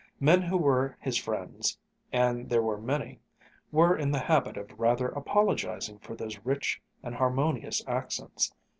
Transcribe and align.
Men 0.19 0.41
who 0.41 0.57
were 0.57 0.97
his 0.99 1.15
friends 1.15 1.77
(and 2.11 2.49
they 2.49 2.57
were 2.57 2.81
many) 2.81 3.19
were 3.71 3.95
in 3.95 4.09
the 4.11 4.17
habit 4.17 4.57
of 4.57 4.79
rather 4.79 5.09
apologizing 5.09 5.99
for 5.99 6.15
those 6.15 6.39
rich 6.39 6.81
and 7.03 7.13
harmonious 7.13 7.83
accents. 7.87 8.51